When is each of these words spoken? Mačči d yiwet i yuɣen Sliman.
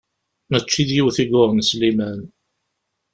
Mačči 0.49 0.83
d 0.87 0.89
yiwet 0.95 1.17
i 1.23 1.25
yuɣen 1.25 1.65
Sliman. 1.69 2.21